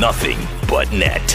[0.00, 1.28] nothing but net.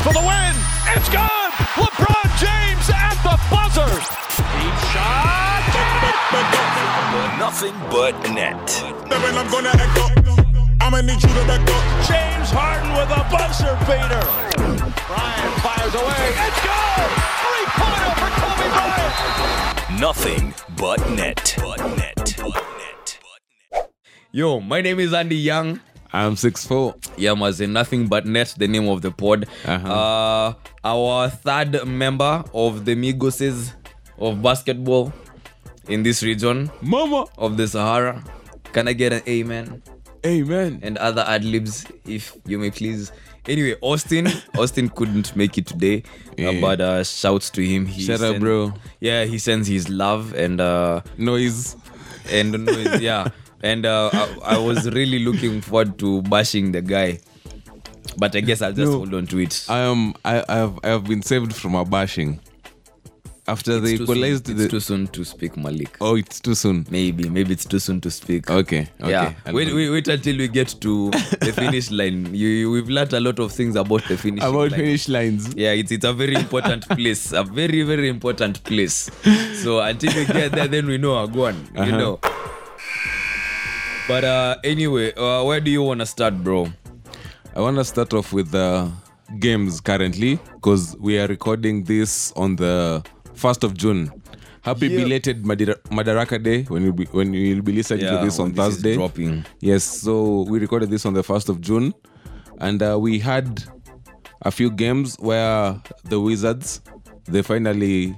[0.00, 0.54] for the win.
[0.96, 1.50] It's good.
[1.76, 3.92] LeBron James at the buzzer.
[4.56, 5.60] Deep shot.
[7.38, 8.82] Nothing but net.
[9.12, 10.06] I'm gonna echo.
[10.80, 11.84] I'ma need you to back up.
[12.08, 14.24] James Harden with a buzzer beater.
[15.06, 16.32] Bryant fires away.
[16.48, 17.10] It's good.
[17.44, 20.00] Three pointer for Kobe Bryant.
[20.00, 21.54] Nothing but net.
[21.58, 22.36] But net.
[22.38, 23.18] But net.
[24.32, 25.80] Yo, my name is Andy Young.
[26.12, 26.94] I'm six four.
[27.16, 29.46] Yeah, Mazen, nothing but net, the name of the pod.
[29.64, 29.88] Uh-huh.
[29.92, 30.54] Uh,
[30.84, 33.72] our third member of the Migoses
[34.18, 35.12] of basketball
[35.88, 37.26] in this region Mama.
[37.38, 38.22] of the Sahara.
[38.72, 39.82] Can I get an amen?
[40.24, 40.80] Amen.
[40.82, 43.12] And other ad libs, if you may please.
[43.48, 44.26] Anyway, Austin,
[44.58, 46.02] Austin couldn't make it today,
[46.36, 46.60] Yeah.
[46.60, 47.86] but uh, shouts to him.
[47.86, 48.72] He Shout out, send- bro.
[49.00, 51.76] Yeah, he sends his love and uh, Noise.
[52.32, 53.28] and noise, yeah
[53.62, 57.18] and uh, I, I was really looking forward to bashing the guy
[58.18, 58.98] but i guess i'll just No.
[58.98, 60.14] hold on to it I am.
[60.24, 60.78] I, I have.
[60.84, 62.40] I have been saved from a bashing.
[63.48, 64.68] After they it's, soon, equalized it's the.
[64.68, 66.84] too soon to speak malik oh, it's too soon.
[66.90, 68.88] maybe maybe it's too soon to speak Okay.
[69.00, 69.10] Okay.
[69.10, 72.88] yeah I'll wait, wait wait until we get to the finish line you, you we've
[72.88, 74.80] learned a lot of things about the finish About line.
[74.80, 75.54] finish lines.
[75.54, 79.08] yeah it's it's a very important place a very very important place
[79.62, 81.98] so until we get there then we know our one you Uh-huh.
[81.98, 82.20] know
[84.08, 86.66] but uh anyway uh, where do you want to start bro
[87.54, 88.90] I want to start off with the
[89.40, 94.12] games currently because we are recording this on the first of June.
[94.60, 94.98] Happy Yeah.
[95.04, 98.66] belated Madira- Madaraka Day when you be, when you'll be listening to this on this
[98.66, 98.94] is Thursday.
[98.94, 99.44] dropping.
[99.60, 101.94] Yes, so we recorded this on the 1st of June,
[102.58, 103.64] and uh, we had
[104.42, 106.82] a few games where the Wizards
[107.24, 108.14] they finally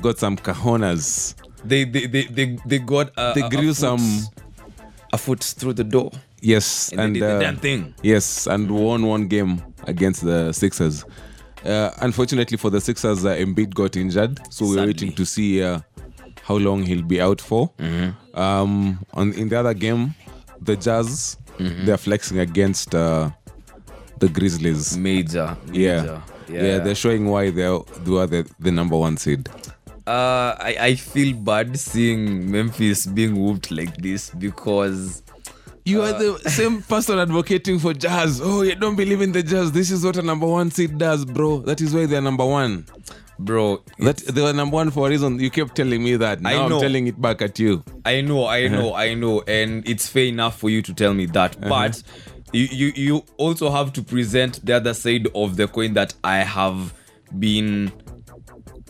[0.00, 1.34] got some cajonas.
[1.62, 4.00] they they they they, they got a, They a- a grew some
[5.12, 7.94] a foot through the door yes, and, and, they did the uh, damn thing.
[8.02, 11.04] yes, and won one game against the Sixers.
[11.64, 15.80] Uh, unfortunately for the Sixers, uh, Embiid got injured, so we're waiting to see uh,
[16.42, 17.70] how long he'll be out for.
[17.78, 18.38] Mm-hmm.
[18.38, 20.14] Um, on in the other game,
[20.60, 21.86] the Jazz Mm-hmm.
[21.86, 23.30] they're flexing against uh,
[24.20, 24.96] the Grizzlies.
[24.96, 26.02] Major, Yeah.
[26.02, 26.22] major.
[26.48, 29.48] yeah, they're showing why they're they are the, the number one seed.
[30.08, 35.22] Uh, I I feel bad seeing Memphis being whooped like this because
[35.84, 38.40] You are the same person advocating for Jazz.
[38.42, 39.72] Oh, you don't believe in the Jazz.
[39.72, 41.60] This is what a number one seed does, bro.
[41.60, 42.84] That is why they're number one.
[43.38, 45.38] bro, That they were number one for a reason.
[45.40, 46.40] You kept telling me that.
[46.42, 46.80] Now I I'm know.
[46.80, 47.82] telling it back at you.
[48.04, 48.76] I know, I Uh-huh.
[48.76, 51.58] know, I know, and it's fair enough for you to tell me that.
[51.60, 52.02] But
[52.52, 56.38] you, you you also have to present the other side of the coin that I
[56.38, 56.92] have
[57.38, 57.92] been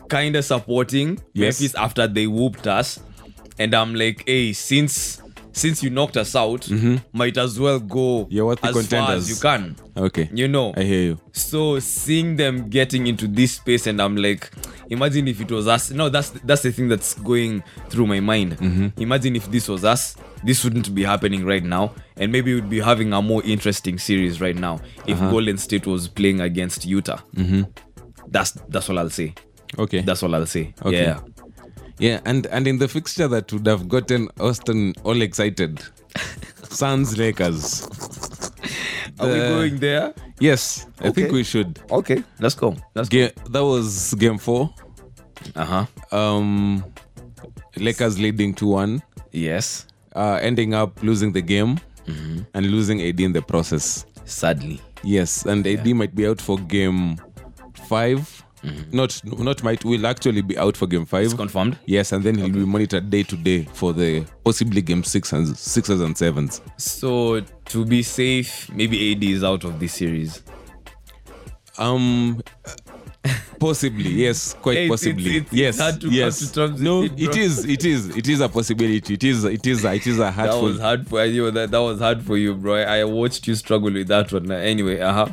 [0.08, 1.20] kind of supporting.
[1.32, 1.60] Yes.
[1.60, 3.00] Memphis after they whooped us,
[3.58, 5.22] and I'm like, hey, since
[5.58, 6.96] since you knocked us out, mm-hmm.
[7.12, 8.32] might as well go Mm-hmm.
[8.32, 9.76] You're worthy as far as you can.
[9.96, 10.30] Okay.
[10.32, 11.20] You know, I hear you.
[11.32, 14.50] so seeing them getting into this space and i'm like
[14.88, 15.90] imagine if it was us.
[15.90, 18.56] No that's that's the thing that's going through my mind.
[18.58, 19.00] Mm-hmm.
[19.02, 20.16] Imagine if this was us.
[20.44, 21.92] This wouldn't be happening right now.
[22.16, 25.30] And maybe we'd be having a more interesting series right now if uh-huh.
[25.30, 27.20] golden state was playing against utah.
[27.34, 27.62] Mm-hmm.
[28.28, 29.34] That's that's all i'll say
[29.78, 30.00] Okay.
[30.02, 31.02] that's all i'll say Okay.
[31.04, 31.20] yeah
[32.00, 35.82] yeah, and and in the fixture that would have gotten Austin all excited.
[36.70, 37.82] Suns Lakers.
[39.18, 41.80] are we going there Yes, I think we should.
[41.90, 44.70] okay let's go let's Ga- that was game four.
[45.56, 46.84] uh-huh Um,
[47.76, 49.02] Lakers leading 2 1,
[49.32, 52.38] yes uh, ending up losing the game Mm-hmm.
[52.54, 54.06] and losing AD in the process.
[54.24, 57.16] sadly Yes, and AD might be out for game
[58.62, 61.20] 5 Not not might will actually be out for game five.
[61.20, 61.32] Mm-hmm.
[61.32, 65.04] it's confirmed Yes, and then he'll be monitored day to day for the possibly game
[65.04, 66.60] six and sixes and sevens.
[66.76, 70.42] so to be safe maybe ad is out of this series
[71.78, 72.40] Um,
[73.60, 75.36] possibly yes, quite it's- possibly.
[75.36, 76.38] it's- it's- yes, hard to yes.
[76.40, 77.64] come to terms with no, it, it is.
[77.64, 78.16] It is.
[78.16, 79.14] It is a possibility.
[79.14, 79.44] It is.
[79.44, 79.84] It is.
[79.84, 81.50] It is a hard That was hard for you.
[81.50, 82.76] That, that was hard for you, bro.
[82.76, 84.50] I watched you struggle with that one.
[84.50, 85.28] Anyway, uh huh.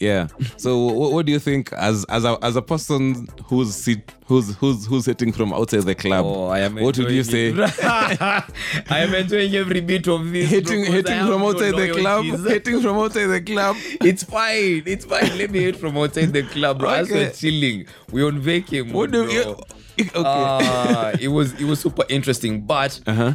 [0.00, 0.28] Yeah.
[0.56, 4.54] So, what, what do you think, as as a as a person who's sit, who's
[4.56, 6.24] who's who's sitting from outside the club?
[6.24, 6.76] Oh, I am.
[6.76, 7.52] What would you say?
[7.82, 8.42] I
[8.88, 10.48] am enjoying every bit of this.
[10.48, 13.76] Hitting, bro, 'cause I hitting from no outside the club, hitting from outside the club.
[14.00, 14.82] It's fine.
[14.86, 15.36] It's fine.
[15.36, 16.88] Let me hit from outside the club, bro.
[16.90, 18.94] As we're chilling, we on vacation.
[18.94, 19.56] What do you?
[20.00, 20.10] Okay.
[20.16, 23.34] Ah, it was it was super interesting, but uh-huh.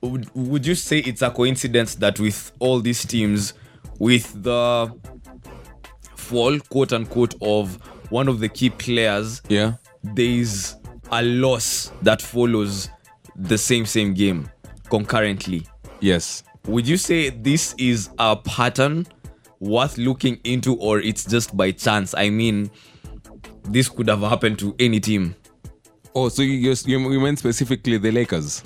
[0.00, 3.52] would, would you say it's a coincidence that with all these teams,
[3.98, 4.90] with the
[6.26, 7.78] fall, quote unquote, of
[8.10, 9.74] one of the key players, Yeah.
[10.02, 10.76] there's
[11.12, 12.88] a loss that follows
[13.36, 14.48] the same same game
[14.90, 15.66] concurrently.
[16.00, 16.42] Yes.
[16.66, 19.06] Would you say this is a pattern
[19.60, 22.14] worth looking into or it's just by chance.
[22.14, 22.70] I mean,
[23.64, 25.34] this could have happened to any team.
[26.14, 28.62] Oh, so you just you, you meant specifically the Lakers?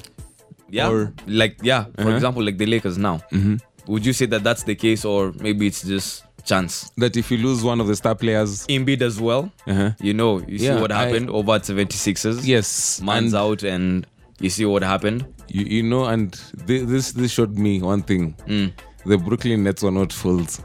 [0.69, 0.89] Yeah.
[0.89, 2.11] Or- like yeah, for Uh-huh.
[2.11, 3.19] example, like the Lakers now.
[3.33, 3.57] Mm-hmm.
[3.87, 6.91] Would you say that that's the case or maybe it's just chance?
[6.97, 9.51] That if you lose one of the star players, Embiid as well.
[9.67, 9.91] Uh-huh.
[10.01, 12.47] You know, you see Yeah, what I- happened over at 76ers.
[12.47, 14.07] yes, Man's and out and
[14.41, 15.27] you see what happened.
[15.49, 16.35] you, you know, and
[16.67, 18.73] thi- this this showed me one thing: Mm.
[19.07, 20.61] the Brooklyn Nets were not fools.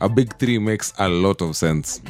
[0.00, 2.00] A big three makes a lot of sense.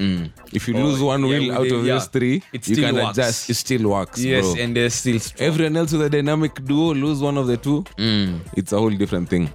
[0.52, 1.30] If you lose one Mm.
[1.32, 3.16] yeah, wheel out of yeah, those three, it you still can works.
[3.18, 3.48] adjust.
[3.50, 4.62] It still works, Yes, bro.
[4.62, 5.48] and they're still strong.
[5.48, 8.40] Everyone else with a dynamic duo lose one of the two, Mm.
[8.54, 9.48] it's a whole different thing.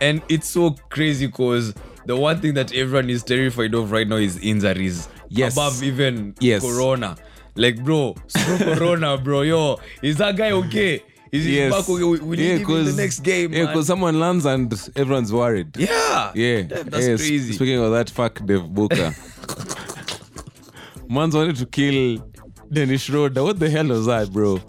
[0.00, 1.74] And it's so crazy because
[2.08, 5.08] the one thing that everyone is terrified of right now is injuries.
[5.28, 5.52] Yes.
[5.52, 6.62] Above even Yes.
[6.62, 7.16] Corona.
[7.54, 9.42] Like, bro, screw Corona, bro.
[9.42, 11.02] Yo, is that guy okay?
[11.30, 11.70] Is he Yes.
[11.72, 12.02] back okay?
[12.04, 13.52] We, we need him in the next game.
[13.52, 15.76] Yeah, because someone lands and everyone's worried.
[15.76, 16.32] yeah.
[16.34, 17.20] Yeah, That- that's yes.
[17.20, 17.52] crazy.
[17.52, 19.14] Speaking of that, fuck Dave Booker.
[21.10, 22.26] Man's wanted to kill
[22.72, 23.42] Dennis Schroeder.
[23.42, 24.60] What the hell was that, bro?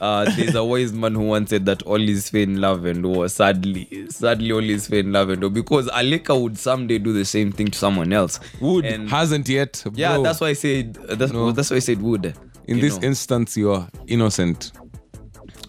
[0.00, 3.04] Uh, there's a wise man who once said that all is fair in love and
[3.04, 3.28] war.
[3.28, 5.50] Sadly, sadly, all is fair in love and war.
[5.50, 8.38] Because Aleka would someday do the same thing to someone else.
[8.60, 9.82] Would And hasn't yet.
[9.94, 11.52] yeah, that's why I said that's, No.
[11.52, 12.34] that's why I said would.
[12.66, 13.08] In this know.
[13.08, 14.72] instance, you are innocent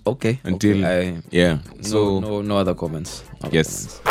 [0.05, 0.39] okay.
[0.43, 1.59] until okay, I, yeah.
[1.75, 3.23] no, So no, no other comments.
[3.43, 4.01] Other yes,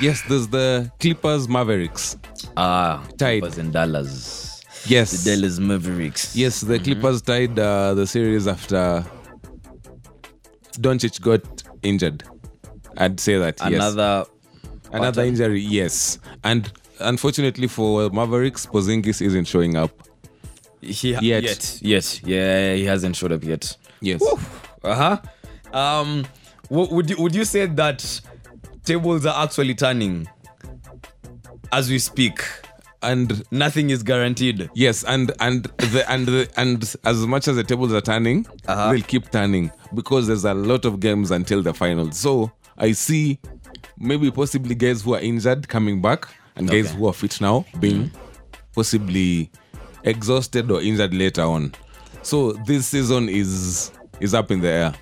[0.00, 0.22] yes.
[0.28, 2.16] There's the Clippers Mavericks.
[2.56, 3.40] Ah, Tied.
[3.42, 4.45] Clippers in Dallas.
[4.88, 6.34] Yes, The Dallas Mavericks.
[6.36, 6.60] yes.
[6.60, 9.04] The Clippers tied uh, the series after
[10.78, 12.22] Doncic got injured.
[12.96, 13.68] I'd say that yes.
[13.72, 14.24] Another.
[14.92, 15.28] Another pattern.
[15.28, 16.18] injury, yes.
[16.44, 19.90] And unfortunately for Mavericks, Porzingis isn't showing up.
[20.80, 21.22] He, Yet.
[21.22, 21.42] yet.
[21.42, 21.80] yet.
[21.82, 22.20] Yet.
[22.24, 23.76] Yeah, he hasn't showed up yet.
[24.00, 24.22] Yes.
[24.84, 25.76] Uh huh.
[25.76, 26.24] Um,
[26.70, 28.20] w- would you would you say that
[28.84, 30.28] tables are actually turning
[31.72, 32.40] as we speak?
[33.06, 34.68] And Nothing is guaranteed.
[34.74, 38.92] yes, and and the and the and as much as the tables are turning, Uh-huh.
[38.92, 42.18] they'll keep turning because there's a lot of games until the finals.
[42.18, 43.38] So I see
[43.98, 46.88] maybe possibly guys who are injured coming back and guys Okay.
[46.88, 46.98] Mm-hmm.
[46.98, 48.10] who are fit now being
[48.74, 49.50] possibly
[50.04, 51.72] exhausted or injured later on.
[52.22, 54.94] So this season is is up in the air.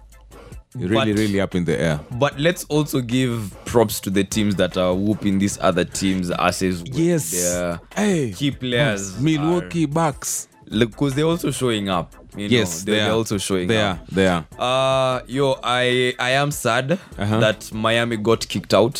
[0.76, 2.00] Really, But- really up in the air.
[2.18, 6.82] But let's also give props to the teams that are whooping these other teams' asses.
[6.92, 7.30] Yes.
[7.30, 8.32] Their Hey.
[8.32, 9.16] key players.
[9.20, 10.48] Milwaukee Bucks.
[10.76, 12.14] Because they're also showing up.
[12.36, 13.14] You know, Yes, they're, they they're are.
[13.16, 13.98] also showing They up.
[13.98, 14.14] are.
[14.14, 14.44] They are.
[14.58, 17.38] Uh yo, I I am sad Uh-huh.
[17.38, 18.98] that Miami got kicked out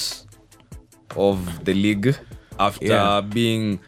[1.17, 2.15] of the league
[2.61, 3.21] after Yeah.
[3.23, 3.81] being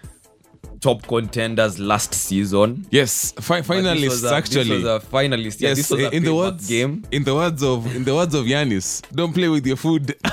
[0.81, 2.87] top contenders last season.
[2.90, 4.64] Yes, fi- finalists a- actually.
[4.64, 5.61] This was a finalist.
[5.61, 7.05] Yeah, yes, this was a in the words game.
[7.11, 10.14] in the words of in the words of Giannis, don't play with your food.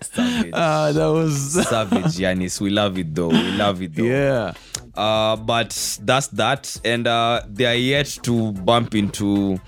[0.00, 0.50] Savage.
[0.52, 2.60] Ah, that was Savage, Giannis.
[2.60, 3.28] We love it though.
[3.28, 4.04] We love it though.
[4.04, 4.52] yeah.
[4.94, 9.60] Uh, but that's that, and uh, they are yet to bump into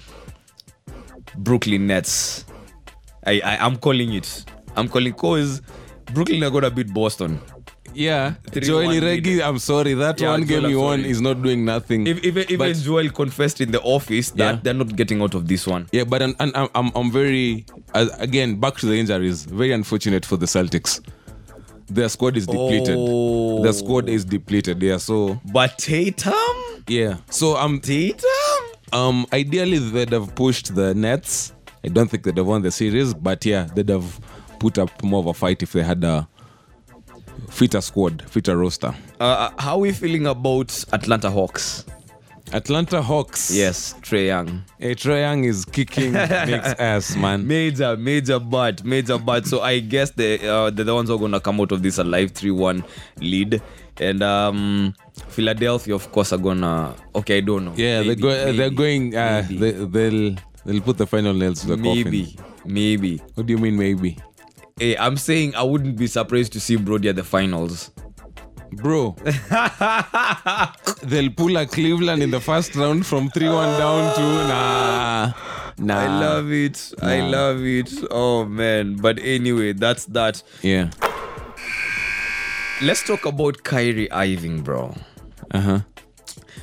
[1.37, 2.45] Brooklyn Nets.
[3.27, 4.45] I, I I'm calling it.
[4.77, 5.63] I'm calling cause
[6.13, 7.41] Brooklyn are gonna beat Boston.
[7.93, 9.43] Yeah, Three Joel Iregi.
[9.43, 9.95] I'm sorry.
[9.95, 12.07] That Yeah, one Joel, game you won is not doing nothing.
[12.07, 14.61] If, even even But- Joel confessed in the office that Yeah.
[14.63, 15.89] they're not getting out of this one.
[15.93, 19.45] yeah, but I'm, I'm, I'm, I'm very, uh, again, back to the injuries.
[19.45, 21.01] Very unfortunate for the Celtics.
[21.89, 22.95] Their squad is depleted.
[22.97, 23.63] Oh.
[23.65, 24.81] Their squad is depleted.
[24.81, 26.33] Yeah, so But Tatum,
[26.87, 28.29] yeah, so um, Tatum.
[28.93, 31.53] um, ideally they'd have pushed the Nets.
[31.85, 34.21] I don't think they'd have won the series, but yeah, they'd have
[34.61, 36.29] put up more of a fight if they had a
[37.51, 38.95] fitter squad, fitter roster.
[39.19, 41.85] Uh, how are we feeling about Atlanta Hawks?
[42.53, 43.51] Atlanta Hawks.
[43.53, 44.65] Yes, Trey Young.
[44.79, 47.47] Hey, Trey Young is kicking Nick's ass, man.
[47.47, 49.47] Major, major bad, major bad.
[49.47, 51.99] So I guess the uh, they're the ones who are gonna come out of this
[51.99, 52.83] alive three one
[53.21, 53.63] lead,
[54.01, 54.95] and um,
[55.29, 56.93] Philadelphia of course are gonna.
[57.15, 57.75] Okay, I don't know.
[57.77, 59.15] Yeah, Maybe, they're, go- they're going.
[59.15, 59.59] Uh, maybe.
[59.59, 62.45] they, they'll they'll put the final nails to the maybe, coffin.
[62.65, 63.19] maybe.
[63.35, 64.19] What do you mean, maybe,
[64.81, 67.91] Hey, I'm saying I wouldn't be surprised to see Brody at the finals.
[68.73, 69.15] bro?
[71.03, 75.33] they'll pull a Cleveland in the first round from three one down to nah,
[75.77, 76.01] nah.
[76.01, 76.95] I love it.
[77.03, 77.93] I love it.
[78.11, 78.97] Oh man.
[78.97, 80.43] But anyway, that's that.
[80.63, 80.89] Yeah.
[82.81, 84.95] Let's talk about Kyrie Irving, bro.
[85.51, 85.81] Uh huh.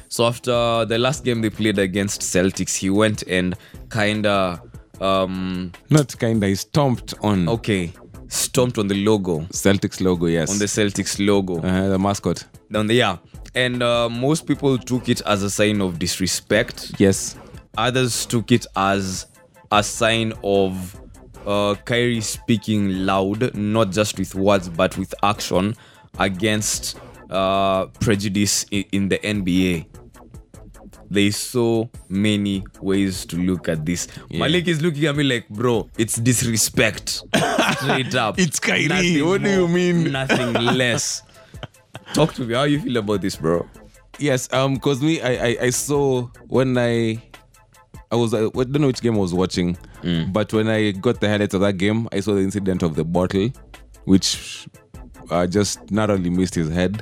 [0.09, 3.53] So after the last game they played against Celtics, he went and
[3.91, 4.59] kinda
[4.99, 6.47] um Not kinda.
[6.47, 7.93] He stomped on okay
[8.29, 10.25] stomped on the logo Celtics logo.
[10.27, 10.49] Yes.
[10.51, 12.43] on the Celtics logo uh, the mascot.
[12.75, 13.17] on the yeah
[13.55, 17.35] and uh, most people took it as a sign of disrespect Yes.
[17.77, 19.27] others took it as
[19.71, 20.99] a sign of
[21.45, 25.75] uh, Kyrie speaking loud, not just with words but with action,
[26.19, 29.85] against uh, prejudice in, in the NBA.
[31.09, 34.07] There's so many ways to look at this.
[34.29, 37.23] Malik is looking at me like, bro, it's disrespect.
[37.81, 38.37] Straight up.
[38.39, 38.87] It's Kyrie.
[38.87, 40.11] Nothing What do you mean?
[40.11, 41.23] Nothing less.
[42.13, 42.53] Talk to me.
[42.55, 43.65] How you feel about this, bro?
[44.19, 47.21] Yes, um, because me, I, I, I saw when I,
[48.11, 50.31] I was, I don't know which game I was watching, Mm.
[50.31, 53.03] but when I got the highlights of that game, I saw the incident of the
[53.03, 53.49] bottle,
[54.05, 54.67] which
[55.31, 57.01] uh, just narrowly missed his head,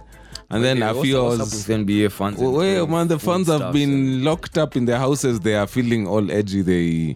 [0.55, 1.67] and then a What's- few what's hours.
[1.69, 2.39] NBA fans.
[2.39, 5.39] and Well, man, the fans have been locked up in their houses.
[5.39, 6.61] They are feeling all edgy.
[6.61, 7.15] They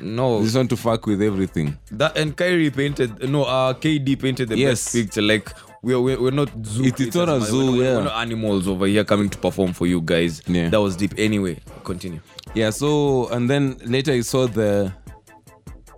[0.00, 1.76] no just want to fuck with everything.
[1.90, 4.70] that and Kyrie painted no uh KD painted the Yes.
[4.84, 5.50] best picture like
[5.82, 7.96] we're we're, we're not zoo It- it's not a zoo, we're, yeah.
[7.96, 10.68] we're not animals over here coming to perform for you guys Yeah.
[10.70, 12.20] that was deep anyway continue
[12.54, 14.92] Yeah, so and then later I saw the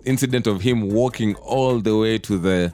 [0.05, 2.73] incident of him walking all the way to the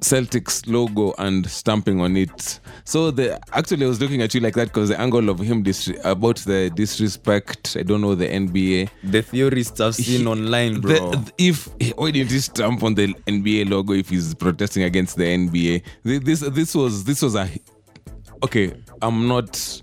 [0.00, 2.60] Celtics logo and stamping on it.
[2.84, 5.62] So the actually I was looking at you like that because the angle of him
[5.62, 7.76] dis- about the disrespect.
[7.78, 8.88] I don't know the NBA.
[9.04, 12.94] the theorists I've seen He- online the- bro th- if why didn't he stamp on
[12.94, 15.82] the NBA logo if he's protesting against the NBA?
[16.02, 17.48] This this was this was a
[18.42, 18.72] okay.
[19.02, 19.82] I'm not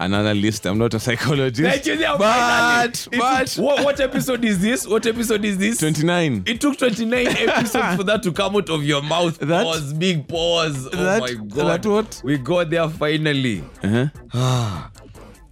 [0.00, 0.66] an analyst.
[0.66, 1.60] I'm not a psychologist.
[1.68, 6.44] Thank you, yeah, but but what, what episode is this what episode is this 29.
[6.46, 10.28] it took 29 episodes for that to come out of your mouth That- pause big
[10.28, 12.20] pause oh that- my god that what?
[12.24, 14.88] we got there finally Uh-huh.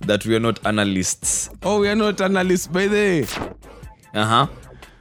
[0.01, 3.23] that we are not analysts Oh, we are not analysts by the
[4.15, 4.47] uh-huh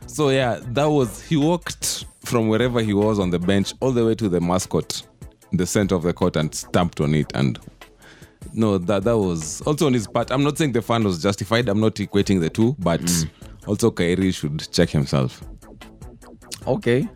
[0.08, 4.04] So yeah, that was he walked from wherever he was on the bench all the
[4.06, 5.04] way to the mascot,
[5.52, 7.32] the center of the court, and stamped on it.
[7.36, 7.60] And
[8.54, 10.32] no, that that was also on his part.
[10.32, 11.70] I'm not saying the fan was justified.
[11.70, 13.02] I'm not equating the two, but
[13.68, 15.44] also Kyrie should check himself.
[16.68, 17.08] Okay.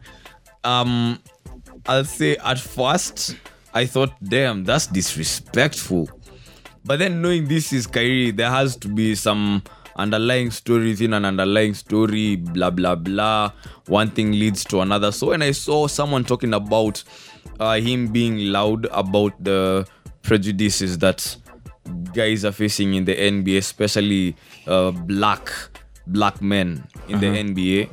[0.64, 1.20] Um,
[1.86, 3.36] I'll say at first
[3.74, 6.10] I thought, damn, that's disrespectful.
[6.86, 9.64] But then knowing this is Kyrie, there has to be some
[9.96, 13.52] underlying story within an underlying story, blah blah blah.
[13.88, 15.12] One thing leads to another.
[15.12, 17.04] So when I saw someone talking about
[17.60, 19.88] uh, him being loud about the
[20.22, 21.36] prejudices that
[22.14, 24.36] guys are facing in the NBA, especially
[24.68, 25.50] uh, black
[26.08, 27.88] black men in the NBA,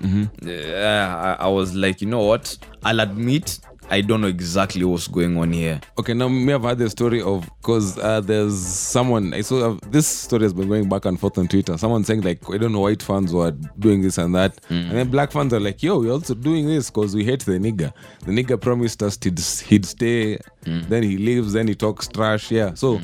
[0.46, 2.56] uh, I, I was like, you know what?
[2.82, 5.80] I'll admit I don't know exactly what's going on here.
[5.96, 9.78] Okay, now me have had the story of because uh, there's someone I saw uh,
[9.90, 11.78] this story has been going back and forth on Twitter.
[11.78, 15.08] Someone saying like I don't know white fans were doing this and that, and then
[15.08, 17.92] black fans are like, yo, we're also doing this because we hate the nigga.
[18.24, 22.50] The nigga promised us he'd, he'd stay, then he leaves, then he talks trash.
[22.50, 23.00] Yeah, so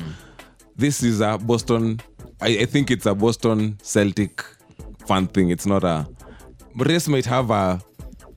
[0.75, 2.01] this is a Boston.
[2.41, 4.43] I, I think it's a Boston Celtic
[5.07, 5.49] fan thing.
[5.49, 6.05] It's not a.
[6.75, 7.79] Race might have a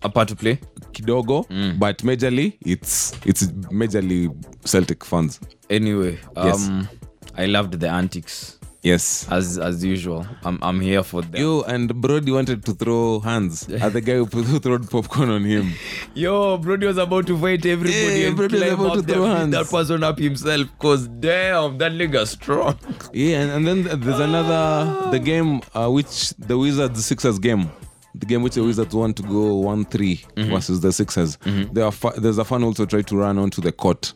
[0.02, 0.60] A part to play.
[0.92, 1.46] Kidogo,
[1.78, 4.30] but majorly it's it's majorly
[4.64, 5.40] Celtic fans.
[5.70, 6.68] Anyway, Yes.
[6.68, 6.88] um,
[7.36, 9.26] I loved the antics Yes.
[9.32, 10.24] as as usual.
[10.44, 11.40] I'm I'm here for them.
[11.40, 15.44] Yo, and Brody wanted to throw hands at the guy who, who threw popcorn on
[15.44, 15.72] him.
[16.14, 19.50] Yo, Brody was about to fight everybody Yeah, and Brody was about to throw hands.
[19.52, 20.68] that person up himself.
[20.78, 22.78] Cause damn, that nigga strong.
[23.12, 27.68] Yeah, and, and then there's another the game uh, which the Wizards Sixers game.
[28.18, 30.50] The game which the Wizards want to go one 3 mm-hmm.
[30.50, 31.36] versus the Sixers.
[31.38, 31.74] Mm-hmm.
[31.74, 34.14] There are fa- there's a fan also tried to run onto the court.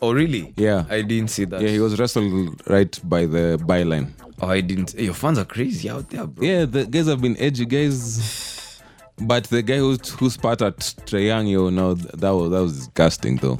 [0.00, 0.52] Oh really?
[0.56, 0.84] Yeah.
[0.90, 1.60] I didn't see that.
[1.60, 4.10] Yeah, he was wrestled right by the byline.
[4.40, 4.94] Oh, I didn't.
[4.94, 6.44] Your fans are crazy out there, bro.
[6.44, 8.80] Yeah, the guys have been edgy guys.
[9.20, 12.76] But the guy who who spat at Trae Young, yo, no, that was that was
[12.78, 13.58] disgusting though.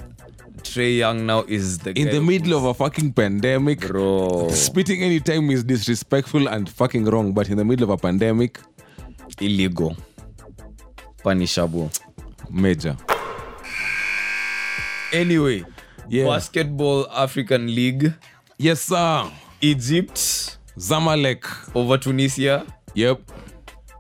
[0.63, 4.49] Trae Young now is the In the middle of a fucking pandemic, bro.
[4.51, 7.33] spitting anytime is disrespectful and fucking wrong.
[7.33, 8.59] But in the middle of a pandemic,
[9.41, 9.97] illegal,
[11.23, 11.91] punishable.
[12.51, 12.97] major.
[15.13, 15.65] Anyway,
[16.09, 16.27] Yeah.
[16.27, 18.13] basketball African League,
[18.59, 19.25] Yes, sir.
[19.61, 21.45] Egypt Zamalek.
[21.75, 22.65] over Tunisia.
[22.95, 23.21] Yep.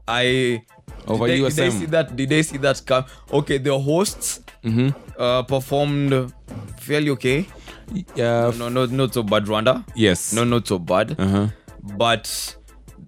[0.08, 0.62] I
[1.06, 2.16] Over did, I, did they see that?
[2.16, 3.04] Did they see that come?
[3.32, 4.90] Okay, the hosts Mm-hmm.
[5.18, 6.32] uh, performed
[6.80, 7.46] fairly okay.
[8.14, 8.52] Yeah.
[8.56, 9.44] No, no, not so bad.
[9.46, 9.84] Rwanda.
[9.96, 10.32] Yes.
[10.32, 11.16] No, not so bad.
[11.18, 11.48] Uh-huh.
[11.96, 12.56] But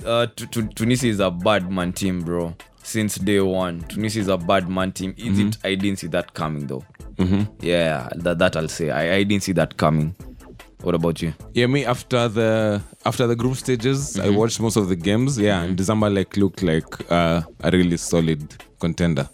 [0.04, 2.54] uh, tu- tu- Tunisia is a bad man team, bro.
[2.82, 5.14] Since day one, Tunisia is a bad man team.
[5.16, 6.84] Egypt, I didn't see that coming though.
[7.60, 8.90] Yeah, that, that I'll say.
[8.90, 10.14] I, I didn't see that coming.
[10.82, 11.32] What about you?
[11.54, 15.38] Yeah, me after the after the group stages, I watched most of the games.
[15.38, 19.26] Yeah, and Zamalek looked like uh, a really solid contender.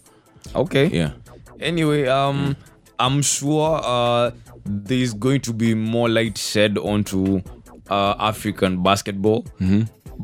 [0.54, 0.86] Okay.
[0.86, 1.10] Yeah.
[1.58, 2.54] Anyway, um,
[3.00, 4.30] I'm sure uh,
[4.64, 7.42] there's going to be more light shed onto
[7.90, 9.44] uh, African basketball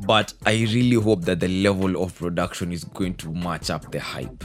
[0.07, 4.01] but I really hope that the level of production is going to match up the
[4.01, 4.45] hype.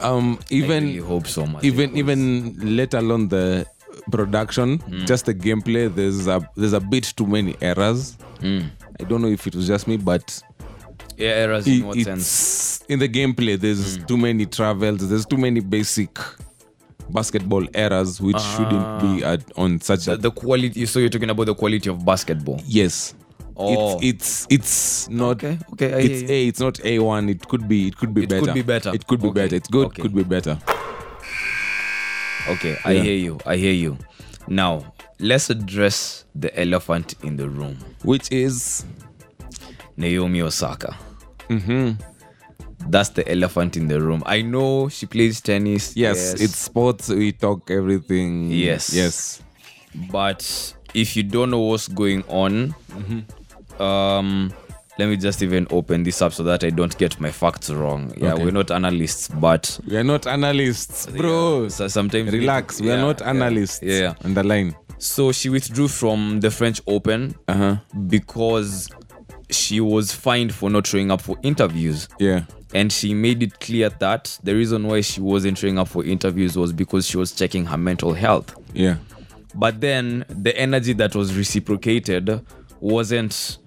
[0.00, 1.62] Um, I even really hope so much.
[1.64, 3.66] even even let alone the
[4.10, 5.04] production, Hmm.
[5.04, 5.94] just the gameplay.
[5.94, 8.16] There's a there's a bit too many errors.
[8.40, 8.60] Hmm.
[9.00, 10.42] I don't know if it was just me, but
[11.16, 12.82] yeah, errors in i- what sense?
[12.88, 13.58] in the gameplay.
[13.58, 14.04] There's Hmm.
[14.06, 15.08] too many travels.
[15.08, 16.18] There's too many basic
[17.10, 20.12] basketball errors which shouldn't be at, on such Ah.
[20.12, 20.86] The, a the quality.
[20.86, 22.60] So you're talking about the quality of basketball.
[22.66, 23.14] yes.
[23.56, 23.98] Oh.
[24.02, 26.30] It's it's it's not Okay, okay, I it's.
[26.30, 26.46] A.
[26.48, 27.28] It's not A one.
[27.28, 27.86] It could be.
[27.88, 28.52] It could be better, It better.
[28.52, 28.94] could be better.
[28.94, 29.56] It could be Okay, better.
[29.56, 29.86] It's good.
[29.86, 30.02] okay.
[30.02, 30.58] Could be better.
[32.48, 33.02] Okay, I Yeah.
[33.02, 33.38] hear you.
[33.46, 33.96] I hear you.
[34.48, 37.78] Now let's address the elephant in the room.
[38.02, 38.84] Which is
[39.96, 40.96] Naomi Osaka.
[41.48, 41.92] Mm-hmm.
[42.90, 44.22] That's the elephant in the room.
[44.26, 45.96] I know she plays tennis.
[45.96, 47.08] yes, it's sports.
[47.08, 48.50] We talk everything.
[48.50, 48.92] Yes.
[48.92, 49.40] Yes.
[50.10, 52.74] but if you don't know what's going on,
[53.80, 54.52] um,
[54.98, 58.12] let me just even open this up so that I don't get my facts wrong.
[58.16, 58.44] Yeah, Okay.
[58.44, 61.68] we're not analysts, but We are not analysts, bro.
[61.68, 62.80] so sometimes we- Relax.
[62.80, 63.80] We are not analysts.
[63.82, 64.14] Yeah, yeah.
[64.24, 64.74] Underline.
[64.98, 67.76] So she withdrew from the French Open Uh huh.
[68.08, 68.88] because
[69.50, 72.08] she was fined for not showing up for interviews.
[72.18, 72.44] Yeah.
[72.72, 76.56] And she made it clear that the reason why she wasn't showing up for interviews
[76.56, 78.54] was because she was checking her mental health.
[78.72, 78.96] Yeah.
[79.54, 82.40] But then the energy that was reciprocated
[82.80, 83.58] wasn't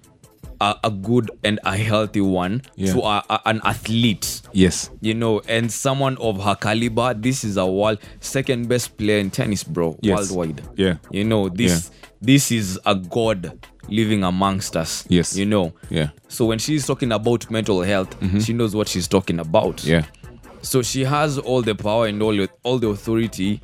[0.60, 2.92] a, a good and a healthy one Yeah.
[2.94, 4.42] to a, a- an athlete.
[4.52, 4.90] Yes.
[5.00, 9.30] You know, and someone of her caliber, this is a world second best player in
[9.30, 10.30] tennis, bro, Yes.
[10.30, 10.62] worldwide.
[10.76, 10.96] Yeah.
[11.10, 15.04] You know, this this is a god living amongst us.
[15.08, 15.36] Yes.
[15.36, 15.72] You know.
[15.90, 16.10] Yeah.
[16.28, 18.40] So when she's talking about mental health, mm-hmm.
[18.40, 19.84] she knows what she's talking about.
[19.84, 20.04] Yeah.
[20.62, 23.60] So she has all the power and all the, all the authority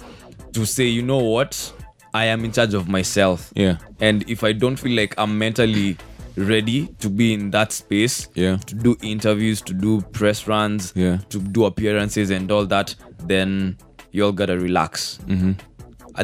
[0.53, 1.73] to say, you know what,
[2.15, 3.53] I am in charge of myself.
[3.57, 3.79] Yeah.
[4.01, 5.97] And if I don't feel like I'm mentally
[6.37, 8.57] ready to be in that space, Yeah.
[8.67, 11.19] to do interviews, to do press runs, Yeah.
[11.29, 12.95] to do appearances and all that,
[13.27, 13.77] then
[14.13, 15.19] you all gotta relax.
[15.27, 15.53] Mm-hmm.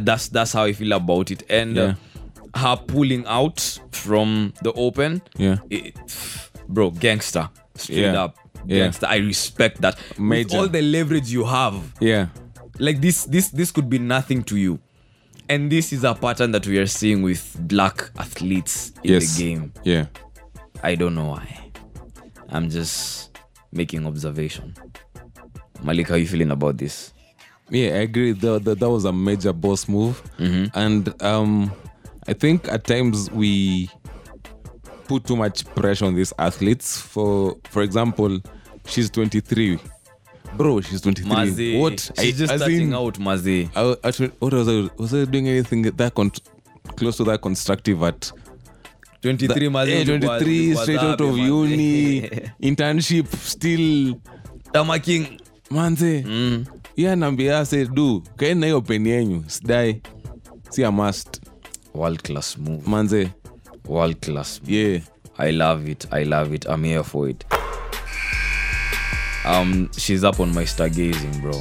[0.05, 1.43] that's that's how I feel about it.
[1.51, 1.95] And uh,
[2.55, 5.59] her pulling out from the open, Yeah.
[5.69, 5.95] it,
[6.69, 8.23] bro, gangster, straight Yeah.
[8.25, 8.79] up, Yeah.
[8.85, 9.07] gangster.
[9.07, 9.97] I respect that.
[10.11, 10.57] With Major.
[10.59, 12.27] all the leverage you have, Yeah.
[12.79, 14.79] like this, this, this could be nothing to you.
[15.51, 19.37] And this is a pattern that we are seeing with black athletes in Yes.
[19.37, 19.73] the game.
[19.83, 20.07] Yeah.
[20.85, 21.59] I don't know why.
[22.51, 23.37] I'm just
[23.73, 24.75] making observation.
[25.83, 27.13] Malik, how are you feeling about this?
[27.69, 28.31] Yeah, I agree.
[28.31, 31.73] The, the, that was a major boss move, and um,
[32.29, 33.91] I think at times we
[35.09, 37.01] put too much pressure on these athletes.
[37.01, 38.39] For for example,
[38.87, 39.79] she's 23,
[40.57, 40.81] bro.
[40.81, 41.31] She's 23.
[41.31, 42.01] Mazi, What?
[42.01, 43.69] She's I- just starting in, out, Mazi.
[43.75, 44.89] I, I, what was I?
[44.97, 46.31] Was I doing anything that con-
[46.97, 48.33] close to that constructive at?
[49.23, 49.91] 23 Mazi.
[49.91, 52.21] Yeah, 23, was- straight out of uni,
[52.63, 54.17] internship, still
[54.73, 56.65] tamaking manze mm.
[56.97, 60.03] yeah naambia du kaeni na hiyo peni yenyu sidai
[60.71, 61.41] si a must
[61.95, 62.83] World class move.
[62.87, 63.31] manze
[63.89, 64.73] World class move.
[64.75, 65.03] yeah
[65.39, 66.07] I love it.
[66.13, 66.67] I love it.
[66.67, 67.45] I'm here for it.
[69.45, 71.53] Um, she's up on my stargazing, bro.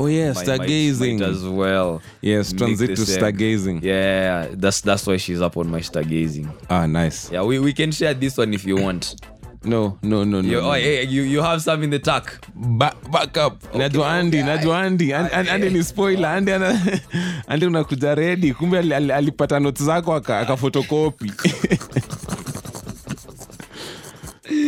[0.00, 2.00] oh yeah might- stargazing might as well.
[2.22, 6.48] yes transit to stargazing Yeah, that's that's why she's up on my stargazing.
[6.70, 9.16] ah nice Yeah, we, we can share this one if you want.
[9.64, 10.70] no no no no, You, no.
[10.70, 12.30] oh, hey, you you have some in the tuck.
[12.54, 15.10] Ba- back up najua andi najua Andy.
[15.12, 17.00] Andi andi ni spoiler Andy, ana-
[17.48, 18.52] Andy unakuja ready.
[18.54, 21.32] kumbe ali- ali- alipata notes zako aka- akafotokopi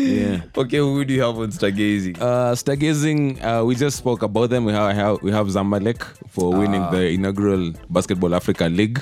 [0.00, 2.18] yeah Okay, who do you have on stargazing?
[2.20, 4.64] Uh, stargazing, uh, we just spoke about them.
[4.64, 9.00] We have, we have Zamalek for winning the inaugural Basketball Africa League.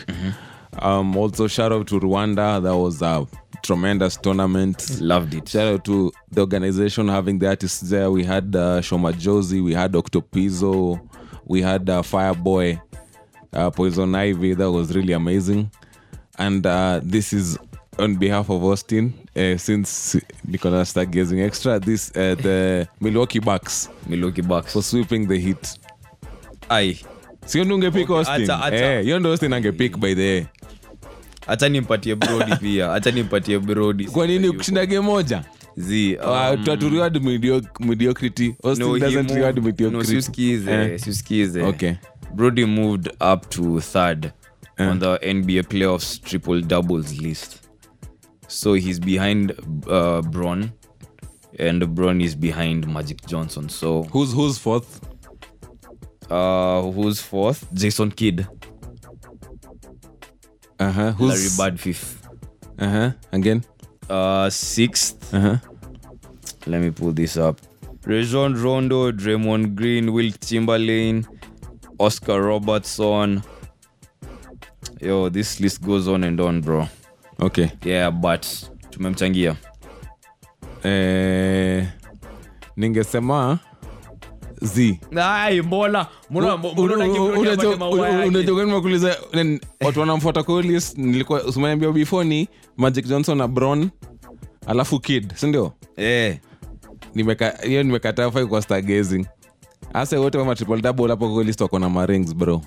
[0.81, 2.63] Um, also, shout out to Rwanda.
[2.63, 3.27] That was a
[3.63, 5.01] tremendous tournament.
[5.01, 5.49] Loved it.
[5.49, 8.11] Shout out to the organization having the artists there.
[8.11, 11.01] We had uh, Shoma Josie, we had Octopizzo,
[11.45, 12.81] we had uh, Fireboy,
[13.53, 14.55] uh, Poison Ivy.
[14.55, 15.71] That was really amazing.
[16.39, 17.59] And uh, this is
[17.99, 24.43] on behalf of Austin, uh, since Nicolas Stargazing Extra, this uh, the Milwaukee Bucks Milwaukee
[24.43, 24.73] Bucks.
[24.73, 25.79] for sweeping the Heat.
[26.69, 26.97] Ai,
[27.47, 28.77] sio ndo ungepick Okay, Austin acha- acha.
[28.77, 30.45] Eh, hiyo ndo Austin angepick by the way.
[31.47, 32.89] acha nimpatie brodi pia.
[32.89, 34.05] hata nimpatie brodi.
[34.05, 35.45] kwa nini kushinda game moja
[35.77, 40.99] Zi, Uh, reward medioc- mediocrity Austin no, he doesn't reward no, mediocrity siuskize, Eh.
[41.01, 41.63] siuskize.
[41.63, 41.93] Okay.
[42.35, 44.33] Brody moved up to third
[44.79, 47.57] on the NBA playoffs triple doubles list.
[48.49, 49.53] So he's behind
[49.89, 50.73] uh, Bron,
[51.59, 53.69] and Bron is behind Magic Johnson.
[53.69, 55.01] So who's who's fourth
[56.31, 57.67] uh, who's fourth?
[57.75, 58.47] Jason Kidd.
[60.81, 61.03] uh, Uh-huh.
[61.03, 62.27] Larry Who's Bird fifth.
[62.79, 63.13] uh-huh.
[63.33, 63.65] again?
[64.09, 65.33] Uh, sixth.
[65.35, 65.57] Uh-huh.
[66.67, 67.61] Let me pull this up.
[68.05, 71.27] Rajon Rondo, Draymond Green, Wilt Chamberlain,
[71.99, 73.43] Oscar Robertson.
[75.01, 76.89] Yo, this list goes on and on, bro.
[77.39, 77.69] Okay.
[77.85, 78.47] Yeah, but
[78.91, 79.57] tumemchangia.
[80.85, 81.87] Eh,
[82.77, 83.59] ningesema
[84.63, 88.29] z Ai, mbona mbona mbona unataka kurudi apate maua yake?
[88.29, 89.17] unajoganmakuliza
[89.85, 93.91] watu wanamfuata kwa nilikuwa umeniambia before ni magic johnson na bron
[94.67, 96.39] alafu kid sindio Eh.
[97.15, 99.27] Nimeka- hiyo nimekataa fai kwa stargazing
[99.93, 102.63] hasa wote wama triple double hapo kwa wako na marings bro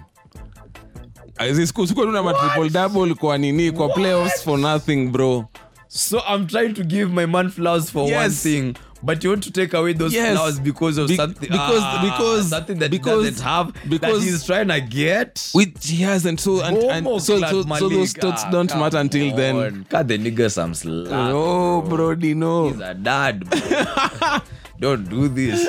[1.87, 2.33] sikuwa tuna ma
[2.69, 5.45] double kwa nini kwa playoffs for nothing bro
[5.93, 9.51] So I'm trying to give my man flowers for one thing, but you want to
[9.51, 10.37] take away those Yes.
[10.37, 14.21] flowers because of Be- something because- ah, because- something that because- he doesn't have that
[14.23, 15.49] he's trying to get.
[15.53, 19.35] which he hasn't so and, and so, so, so those thoughts Ah, don't matter until
[19.35, 19.83] then.
[19.89, 21.11] Cut the nigga some slack.
[21.11, 22.69] oh bro, Dino.
[22.71, 23.49] He's a dad.
[23.49, 23.59] bro.
[24.79, 25.67] Don't do this.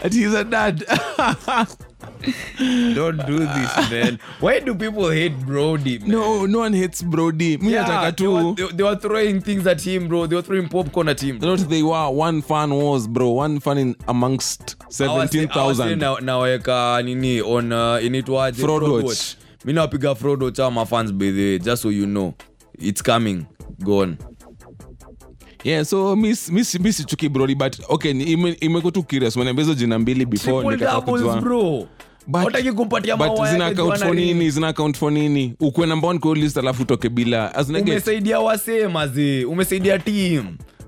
[0.00, 0.84] And he's a dad
[2.94, 4.18] Don't do this, man.
[4.40, 5.98] Why do people hate Brody?
[5.98, 6.08] Man?
[6.10, 9.40] no no one hates brody mi nataka Yeah, they, were, tu they, they were throwing
[9.40, 10.26] things at him, bro.
[10.26, 11.38] They were throwing popcorn at him.
[11.38, 17.02] not they were one fan was bro one fan in amongst awase 17000 na- naweka
[17.04, 19.04] nini on uh, inaitwaje Fraud Fraud watch.
[19.06, 19.36] watch.
[19.64, 19.72] mi
[21.12, 22.34] by the way, just so you know
[22.78, 23.46] it's coming
[23.82, 24.16] gone
[25.64, 28.10] yeah so miss miss miss brody but okay
[28.60, 31.88] imekuwa tu curious umeniambia jina mbili before Triple nikataka doubles, kujua bro
[32.32, 34.26] Hutaki kumpatia but maua zina yake account for Ring.
[34.26, 38.40] nini zina account for nini ukwe number one kwa hiyo list alafu utoke bila umesaidia
[38.40, 40.44] wasee mazee umesaidia team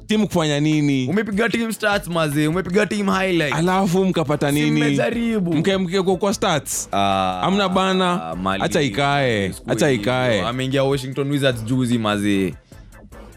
[0.07, 5.55] timu kufanya nini umepiga team stats mazee umepiga team highlight alafu mkapata nini mmejaribu.
[5.55, 8.35] mke mke kwa, kwa stats Ah, Amna bana.
[8.43, 8.63] Mali.
[8.65, 9.53] Acha ikae.
[9.53, 10.41] Siku ikae.
[10.43, 12.55] ameingia washington wizards juzi mazee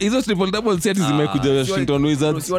[0.02, 2.54] hizo triple double set zimekuja Washington Wizards.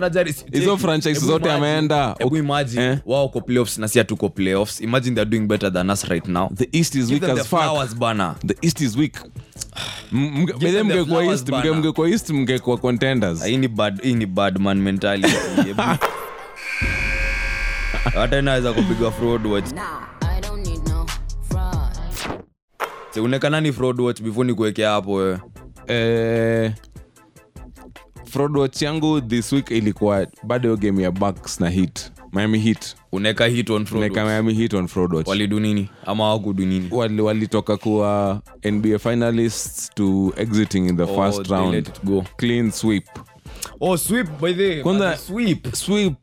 [0.53, 2.15] Hizo franchise zote ameenda.
[2.19, 2.99] Hebu imagine eh.
[3.07, 4.81] wao ko playoffs na si hatuko playoffs.
[4.81, 6.49] Imagine they're doing better than us right now.
[6.55, 7.61] The east is Give weak them the as fuck.
[7.61, 8.35] flowers bana.
[8.47, 9.19] The east is weak.
[10.13, 10.51] Mge-
[11.33, 12.09] east bana.
[12.09, 13.45] east mngekuwa contenders.
[13.45, 15.35] Hii ni bad hii ni bad man mentality.
[18.15, 19.73] Hata inaweza kupiga fraud watch.
[19.73, 21.07] Nah, I don't need no
[21.49, 23.25] fraud.
[23.25, 25.39] Unekana ni fraud watch before nikuwekea hapo wewe.
[25.87, 26.73] Eh,
[28.33, 32.97] fraud watch yangu this week ilikuwa bado hiyo game ya bucks na hit miami hit
[33.13, 34.31] uneka hit on fraud neka watch.
[34.31, 35.89] miami hit on fraudwatch walidu nini?
[36.07, 36.89] Ama wakudu nini?
[36.91, 38.41] Wali- walitoka kuwa
[38.73, 41.75] nba finalists to exiting in the Oh, first they round.
[41.75, 42.25] let it go.
[42.37, 43.05] clean sweep.
[43.81, 45.75] Oh sweep by the Kwanza- sweep.
[45.75, 46.15] sweep.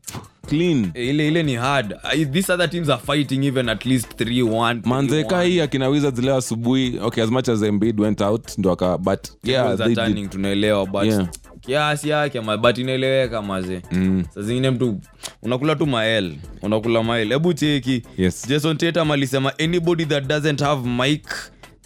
[0.48, 0.90] Clean.
[0.94, 1.94] Eh, ile ile ni hard.
[2.32, 6.98] These other teams are fighting even at least 3-1 manzeka hii akina wizards leo asubuhi.
[7.02, 9.96] Okay as much as Embiid went out ndo aka but yeah, Tables they did.
[9.96, 11.28] turning, tunaelewa but Yeah.
[11.60, 13.82] Kiasi yake but inaeleweka maze.
[13.92, 14.24] Mm.
[14.34, 15.00] sa zingine mtu
[15.42, 18.02] unakula tu mael unakula mael hebu cheki.
[18.18, 18.48] Yes.
[18.48, 21.28] jason tatum alisema anybody that doesn't have mike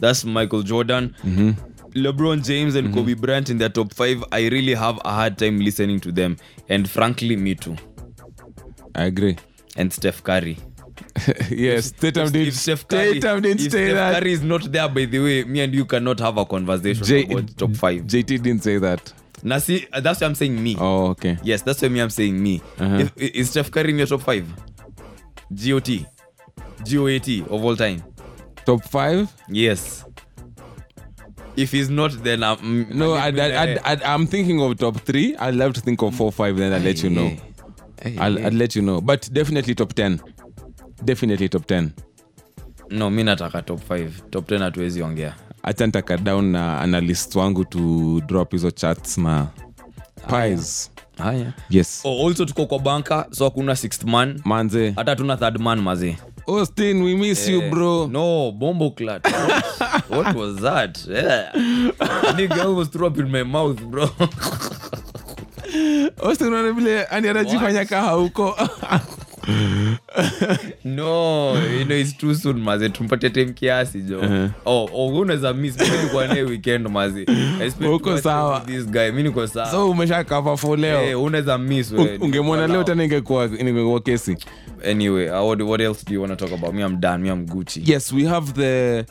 [0.00, 1.10] that's michael jordan.
[1.24, 1.52] Mm-hmm.
[1.94, 2.98] lebron james and mm-hmm.
[2.98, 6.36] kobe brant in their top 5 i really have a hard time listening to them.
[6.68, 7.76] And frankly me too.
[8.94, 9.36] I agree.
[9.76, 10.56] And steph curry.
[11.50, 14.14] Yes Tatum did if Steph Curry, Tatum didn't if say Steph that.
[14.22, 17.24] Curry is not there by the way me and you cannot have a conversation J-
[17.24, 19.12] about top 5 JT didn't say that
[19.44, 20.76] na si that's why i'm saying me.
[20.80, 21.36] Oh okay.
[21.42, 22.62] Yes, that's why me I'm saying me.
[22.78, 23.04] Uh-huh.
[23.16, 24.44] If, is Steph Curry in your top 5
[25.52, 25.88] GOT,
[26.90, 28.02] got of all time.
[28.64, 30.04] top 5 Yes.
[31.56, 35.36] If he's not, then I'm no I, I, I, I, I'm thinking of top 3
[35.36, 37.36] I'd love to think of 4 5 then I'll let you know.
[38.18, 39.00] I'll, I'll let you know.
[39.00, 40.20] But definitely top 10
[41.04, 41.92] definitely top 10
[42.90, 47.64] no mi nataka top 5 top 10 hatuwezi ongea acha ntaka down na analyst wangu
[47.64, 49.46] to drop hizo chats na
[50.30, 50.90] pies.
[51.18, 51.52] Haya.
[51.70, 52.00] Yes.
[52.04, 54.40] Oh, also tuko kwa banka so hakuna sixth man.
[54.44, 54.90] Manze.
[54.96, 56.16] Hata tuna third man mazi.
[56.46, 58.06] Austin we miss you bro.
[58.06, 59.24] no bombo clat.
[59.26, 61.06] What, what was that?
[61.08, 61.52] Yeah.
[62.36, 64.10] nigga almost threw up in my mouth bro.
[66.22, 68.56] Austin unaona vile ani anajifanya kaha huko
[70.84, 74.20] no you know, it's too soon maze tumpatie tim kiasi jo.
[74.20, 74.50] Uh-huh.
[74.64, 77.26] oh, oh, unaweza miss nilikuwa naye weekend mazi
[77.94, 78.60] Uko sawa.
[78.60, 79.70] this guy mi niko sawa.
[79.70, 81.02] So umesha cover for leo?
[81.02, 84.36] Eh, unaweza miss ungemwona leo tena ingekuwa ingekuwa kesi.
[84.90, 86.74] Anyway uh, what, what else do you want to talk about?
[86.74, 87.82] Me i'm done me i'm gucci.
[87.90, 89.04] Yes we have the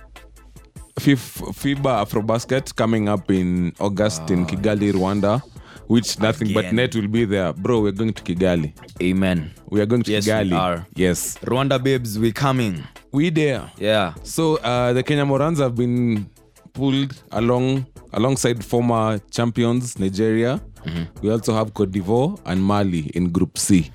[1.54, 5.42] fiba afrobasket coming up in august in kigali rwanda
[5.88, 7.54] which nothing but net will be there.
[7.54, 8.74] Bro, we're going to Kigali.
[9.02, 9.52] Amen.
[9.70, 10.86] We are going to Yes, we are.
[10.96, 11.38] Yes.
[11.40, 12.84] Rwanda babes, we coming.
[13.12, 13.72] We there.
[13.78, 14.14] Yeah.
[14.24, 16.30] So uh, the Kenya Morans have been
[16.74, 20.62] pulled along alongside former champions Nigeria.
[20.86, 21.22] Mm-hmm.
[21.22, 23.92] We also have Cote d'Ivoire and Mali in Group C.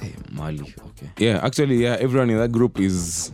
[0.00, 0.74] Hey, Mali.
[0.88, 1.10] Okay.
[1.18, 3.32] Yeah, actually, yeah, everyone in that group is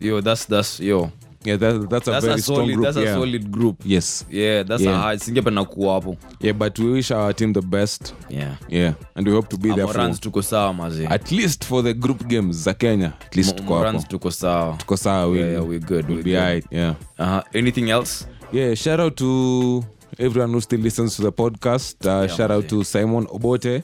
[0.00, 1.10] Yo, that's that's yo.
[1.44, 2.74] Yeah, that, that's a That's very a strong solid.
[2.74, 2.84] group.
[2.84, 3.14] That's a yeah.
[3.14, 3.76] solid group.
[3.84, 5.20] Yes, Yeah, that's a hard.
[5.20, 6.16] Singependa kuwa hapo.
[6.40, 8.14] yeah, but we wish our team the best.
[8.28, 8.56] Yeah.
[8.68, 11.06] Yeah, and we hope to be there for Morans tuko sawa mazi.
[11.06, 13.12] at least for the group games za Kenya.
[13.26, 13.74] At least tuko hapo.
[13.84, 14.76] Morans tuko sawa.
[14.76, 16.38] Tuko sawa, we, Yeah, yeah, we good, We'll we're be good.
[16.40, 16.64] alright.
[16.70, 16.94] Yeah.
[17.18, 17.42] Uh-huh.
[17.54, 18.26] Anything else?
[18.52, 19.84] Yeah, shout out to
[20.18, 22.06] everyone who still listens to the podcast.
[22.06, 23.82] Uh, shout out to Simon Obote.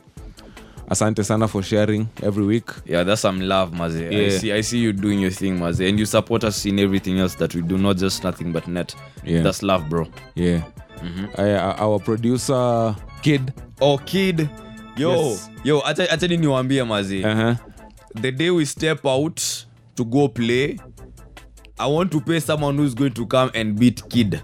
[0.88, 2.70] Asante sana for sharing every week.
[2.84, 3.96] Yeah, that's some love, Maze.
[3.96, 5.80] I see I see you doing your thing, Maze.
[5.80, 8.94] And you support us in everything else that we do, not just nothing but net.
[9.24, 9.42] Yeah.
[9.42, 10.06] That's love, bro.
[10.34, 10.62] Yeah.
[11.02, 11.40] Mm-hmm.
[11.40, 13.52] I, our producer, Kid.
[13.80, 14.48] Oh, kid.
[14.96, 15.50] Yo, Yes.
[15.64, 17.24] yo, acha acha ni niwaambie Maze.
[17.24, 17.54] Uh-huh.
[18.20, 19.40] The day we step out
[19.96, 20.76] to go play,
[21.78, 24.40] I want to pay someone who's going to come and beat kid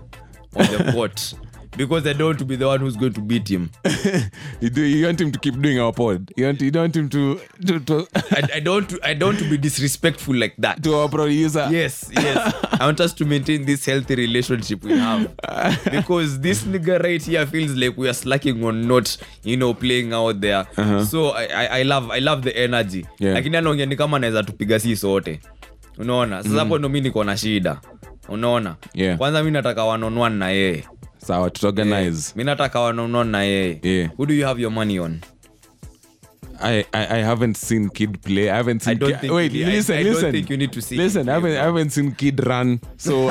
[0.57, 1.35] on the court.
[1.77, 3.71] Because I don't want to be the one who's going to beat him.
[4.61, 6.31] You, do, you want him to keep doing our pod.
[6.37, 8.07] You want, you don't want him to to, to,
[8.37, 10.83] I, I don't I don't to be disrespectful like that.
[10.83, 11.67] to our producer.
[11.71, 12.55] Yes, yes.
[12.79, 15.31] I want us to maintain this healthy relationship we have.
[15.91, 20.13] Because this nigga right here feels like we are slacking on not, you know, playing
[20.13, 20.67] out there.
[21.07, 23.07] So I, I, I love I love the energy.
[23.19, 23.35] Yeah.
[23.35, 25.41] Lakini anaongea ni kama anaweza tupiga si sote.
[25.99, 26.43] Unaona?
[26.43, 27.81] Sasa hapo ndo mi niko na shida.
[28.29, 28.77] Unaona?
[28.95, 29.19] Yeah.
[29.19, 30.85] Kwanza mi nataka one on one na yeye.
[31.31, 32.31] Sawa, tutorganize.
[32.31, 33.79] Eh, mi nataka one na yeye.
[33.83, 34.09] Yeah.
[34.17, 35.21] Who do you have your money on?
[36.63, 38.51] I, I, I haven't seen Kid play.
[38.51, 39.21] I haven't seen I don't Kid.
[39.21, 41.53] think Wait, you- I- listen, I don't think you need to see Listen, I haven't,
[41.57, 42.81] I haven't seen Kid run.
[42.99, 43.27] So,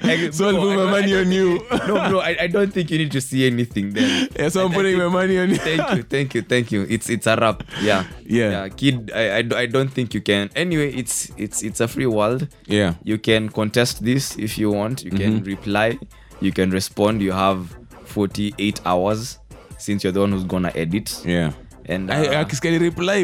[0.00, 1.58] Like, so I'll bro, put my money I on you.
[1.58, 4.30] think- No, bro, I, I don't think you need to see anything then.
[4.38, 5.56] yeah, so I'm I- I putting my money on you.
[5.56, 8.68] thank you thank you thank you it's it's a wrap yeah Yeah.
[8.70, 12.48] kid I, I, I don't think you can anyway it's it's it's a free world
[12.66, 12.94] Yeah.
[13.04, 15.44] you can contest this if you want you can mm-hmm.
[15.44, 15.98] reply
[16.40, 17.60] you can respond you have
[18.04, 19.38] 48 hours
[19.78, 21.52] since you're the one who's gonna edit Yeah.
[21.88, 22.44] and uh,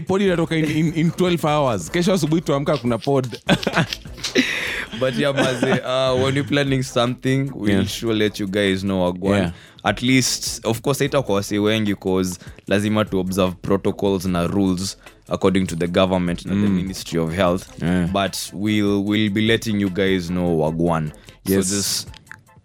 [0.07, 3.27] pod inatoka in, in, in 12 hours kesho asubuhi tuamka kuna pod
[5.01, 7.87] but yeah maze uh, when you're planning something we'll Yeah.
[7.87, 9.53] sure let you guys know wagwan Yeah.
[9.85, 14.99] at least of course haitakuwa wasi wengi cause lazima to observe protocols na rules
[15.29, 17.89] according to the government na the ministry of health Mm.
[17.89, 18.09] Yeah.
[18.13, 21.13] but we'll, we'll be letting you guys know wagwan
[21.47, 21.69] Yes.
[21.69, 22.09] so just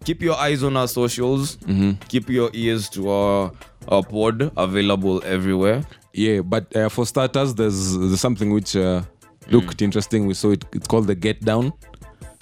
[0.06, 1.58] keep your eyes on our socials.
[1.58, 1.92] Mm-hmm.
[2.08, 3.52] keep your ears to our,
[3.88, 5.84] our pod available everywhere.
[6.14, 9.02] Yeah but uh, for starters there's, there's something which uh,
[9.52, 10.26] looked interesting.
[10.28, 11.74] We saw it it's called the get down.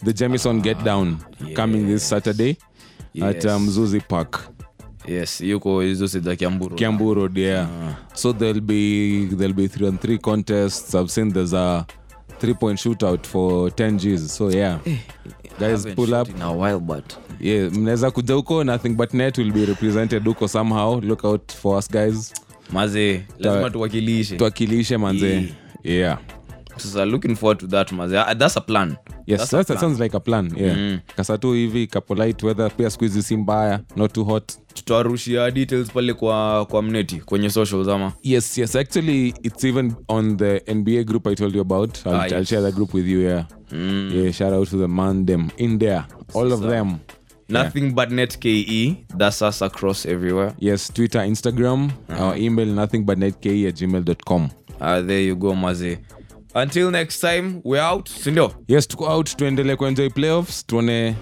[0.04, 1.20] The jamison get down
[1.56, 2.58] coming this saturday
[3.22, 4.50] at mzuzi um, zuzi park.
[5.08, 7.68] Yes yuko hizo za kiamburu Kiambu Road, yeah.
[8.14, 10.94] So there'll be there'll be three on three contests.
[10.96, 11.86] I've seen there's a
[12.40, 14.32] three point shootout for 10 G's.
[14.34, 14.80] So yeah.
[15.60, 16.30] Guys pull up.
[16.30, 20.48] in a while but Yeah, mnaweza kuja huko nothing but net will be represented huko
[20.48, 21.00] somehow.
[21.02, 22.34] Look out for us guys.
[22.72, 25.54] maze lazima tuwakilishe Tuwakilishe manze.
[25.84, 26.18] Yeah.
[26.80, 28.96] Sasa looking forward to that maze Ah, that's a plan
[29.28, 29.80] Yes, That's a that, that plan.
[29.80, 30.52] sounds like a plan.
[30.56, 31.38] Yeah.
[31.40, 34.54] Tu hivi kapolite weather pia siku hizi si mbaya, not too hot.
[34.74, 38.76] tutarushia details pale kwa kwa mneti kwenye socials ama Yes, yes.
[38.76, 41.98] Actually, it's even on the NBA group I told you about.
[42.06, 42.48] I'll, Ah, I'll yes.
[42.48, 43.22] share that group with you.
[43.22, 43.46] Yeah,
[44.14, 44.32] yeah.
[44.34, 46.96] Shout out to the man them in there, all of them.
[47.50, 53.18] nothing but net ke that's us across everywhere Yes, Twitter, Instagram, our email nothing but
[53.18, 54.50] netke at gmail.com.
[54.82, 55.98] uh, there you go maze
[56.64, 61.16] until next time we're out sindio Yes, tuko out tuendelee kuenjoy playoffs tuone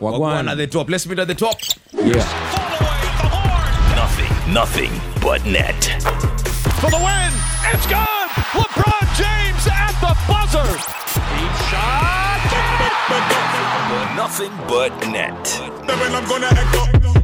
[0.00, 0.48] Wagwan wagwan.
[0.48, 1.58] at the top let's meet at the top
[1.92, 2.24] Yeah.
[2.24, 4.90] Fall away, the horn Nothing, nothing
[5.22, 5.84] but net.
[6.80, 7.32] for the win.
[7.74, 10.70] it's gone LeBron James at the buzzer.
[11.32, 12.40] Deep shot.
[14.16, 15.44] Nothing but net.
[15.86, 17.17] Then I'm gonna echo.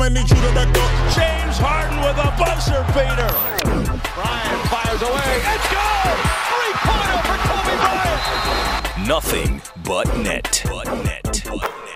[0.00, 1.12] I'ma need you to back up.
[1.12, 3.34] James Harden with a buzzer beater.
[4.14, 5.42] Bryant fires away.
[5.42, 6.18] It's good.
[6.46, 9.08] Three pointer for Kobe Bryant.
[9.08, 10.62] Nothing but net.
[10.68, 11.87] But net.